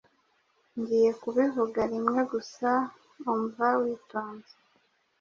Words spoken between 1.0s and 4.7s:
kubivuga rimwe gusa, umva witonze.